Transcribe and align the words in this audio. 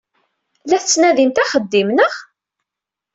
La 0.69 0.77
tettnadimt 0.81 1.41
axeddim, 1.43 1.89
naɣ? 1.93 2.13